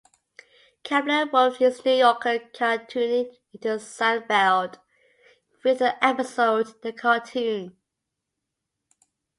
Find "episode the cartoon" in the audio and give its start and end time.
6.03-7.77